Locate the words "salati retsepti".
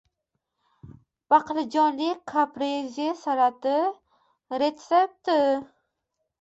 3.21-5.41